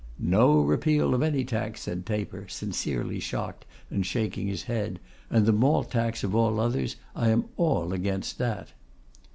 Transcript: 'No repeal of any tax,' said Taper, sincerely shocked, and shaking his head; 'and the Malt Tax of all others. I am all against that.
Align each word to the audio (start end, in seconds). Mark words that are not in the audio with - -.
'No 0.17 0.59
repeal 0.61 1.13
of 1.13 1.21
any 1.21 1.43
tax,' 1.45 1.81
said 1.81 2.07
Taper, 2.07 2.47
sincerely 2.49 3.19
shocked, 3.19 3.65
and 3.91 4.03
shaking 4.03 4.47
his 4.47 4.63
head; 4.63 4.99
'and 5.29 5.45
the 5.45 5.51
Malt 5.53 5.91
Tax 5.91 6.23
of 6.23 6.33
all 6.33 6.59
others. 6.59 6.95
I 7.15 7.29
am 7.29 7.45
all 7.55 7.93
against 7.93 8.39
that. 8.39 8.69